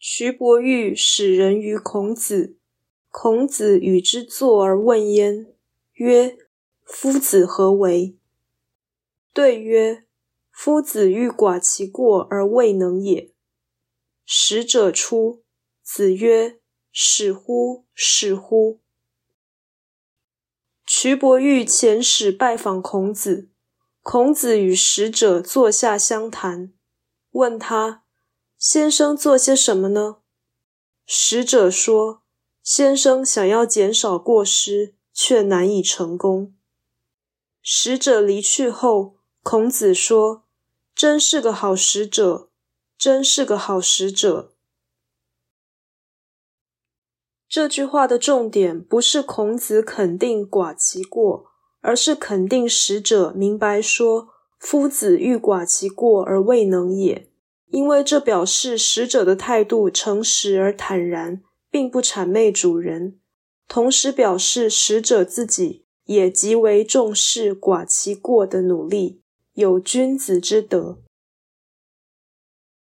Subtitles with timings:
[0.00, 2.56] 蘧伯玉使人于孔子，
[3.08, 5.52] 孔子与之坐而问焉，
[5.94, 6.38] 曰
[6.86, 8.16] ：“夫子何为？”
[9.34, 10.04] 对曰
[10.52, 13.32] ：“夫子欲寡其过而未能也。”
[14.24, 15.42] 使者出，
[15.82, 16.60] 子曰
[16.92, 17.84] ：“使乎！
[17.92, 18.78] 使乎！”
[20.86, 23.50] 蘧伯玉遣使拜访孔子，
[24.02, 26.72] 孔子与使者坐下相谈，
[27.32, 28.04] 问他。
[28.58, 30.16] 先生做些什么呢？
[31.06, 32.22] 使者说
[32.60, 36.52] ：“先生想要减少过失，却难以成功。”
[37.62, 40.42] 使者离去后，孔子说
[40.92, 42.48] ：“真是个好使者，
[42.98, 44.52] 真是个好使者。”
[47.48, 57.30] 这句话的重点不是孔子肯定寡其过，而是肯定使者明白说：“夫子欲寡其过而未能也。”
[57.70, 63.18] 因为这表示使者的态度诚实而坦然，并不谄媚主人，
[63.68, 69.20] 同时表示使者自己也极为重视寡其过的努力，
[69.54, 70.98] 有君子之德。